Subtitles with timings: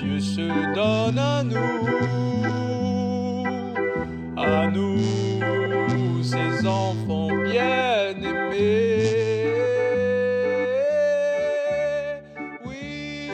[0.00, 1.86] Dieu se donne à nous,
[4.36, 9.14] à nous, ses enfants bien-aimés.
[12.66, 13.30] Oui,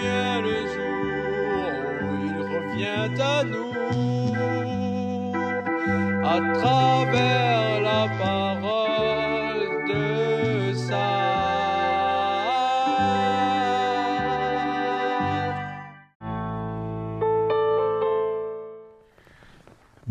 [0.00, 3.72] vient le jour où il revient à nous,
[6.24, 8.83] à travers la parole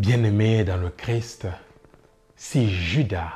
[0.03, 1.47] Bien-aimé dans le Christ,
[2.35, 3.35] si Judas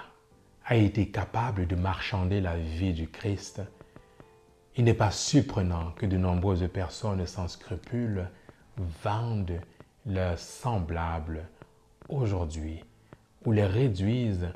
[0.66, 3.62] a été capable de marchander la vie du Christ,
[4.76, 8.30] il n'est pas surprenant que de nombreuses personnes sans scrupules
[9.02, 9.62] vendent
[10.06, 11.48] leurs semblables
[12.10, 12.84] aujourd'hui
[13.46, 14.52] ou les réduisent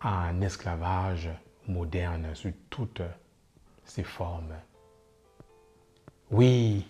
[0.00, 1.28] à un esclavage
[1.66, 3.02] moderne sous toutes
[3.84, 4.54] ses formes.
[6.30, 6.86] Oui,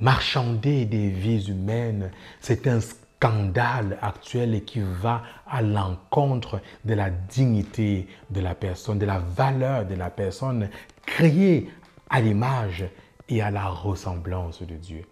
[0.00, 2.80] marchander des vies humaines, c'est un
[3.24, 9.86] actuel et qui va à l'encontre de la dignité de la personne, de la valeur
[9.86, 10.68] de la personne
[11.06, 11.70] créée
[12.10, 12.84] à l'image
[13.28, 15.04] et à la ressemblance de Dieu.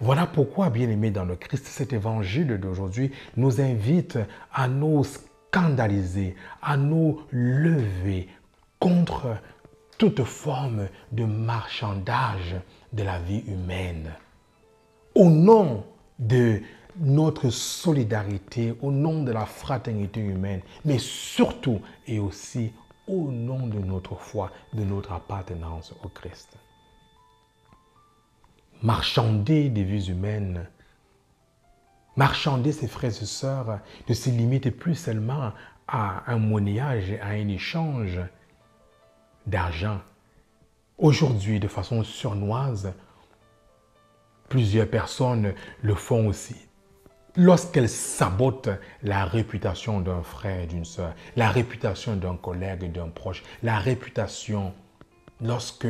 [0.00, 4.18] Voilà pourquoi, bien aimé dans le Christ, cet évangile d'aujourd'hui nous invite
[4.52, 8.28] à nous scandaliser, à nous lever
[8.78, 9.36] contre
[9.98, 12.56] toute forme de marchandage
[12.92, 14.10] de la vie humaine.
[15.14, 15.84] Au nom
[16.18, 16.60] de
[16.96, 22.72] notre solidarité, au nom de la fraternité humaine, mais surtout et aussi
[23.06, 26.56] au nom de notre foi, de notre appartenance au Christ.
[28.82, 30.66] Marchander des vies humaines,
[32.16, 35.52] marchander ses frères et sœurs, ne se limite plus seulement
[35.88, 38.20] à un monnayage, à un échange
[39.46, 40.00] d'argent.
[40.96, 42.94] Aujourd'hui, de façon surnoise,
[44.48, 46.56] plusieurs personnes le font aussi
[47.36, 48.70] lorsqu'elles sabotent
[49.02, 54.72] la réputation d'un frère, d'une sœur, la réputation d'un collègue, d'un proche, la réputation
[55.40, 55.86] lorsque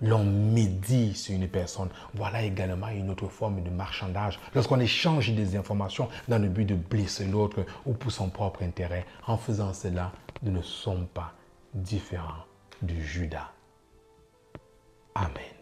[0.00, 4.38] l'on médit sur une personne, voilà également une autre forme de marchandage.
[4.54, 9.06] Lorsqu'on échange des informations dans le but de blesser l'autre ou pour son propre intérêt,
[9.26, 11.32] en faisant cela, nous ne sommes pas
[11.72, 12.44] différents
[12.82, 13.50] de Judas.
[15.14, 15.53] Amen.